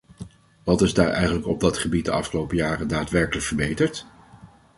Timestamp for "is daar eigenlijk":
0.81-1.47